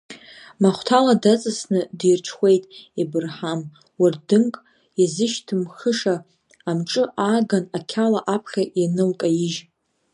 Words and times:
Махәҭала 0.61 1.13
даҵасны 1.23 1.79
дирҽхәеит 1.99 2.63
Ебырҳам, 3.01 3.61
уардынк 4.01 4.55
иазышьҭмхыша 4.99 6.15
амҿы 6.69 7.03
ааган 7.25 7.65
ақьала 7.77 8.19
аԥхьа 8.35 8.63
ианылкаижь. 8.81 9.59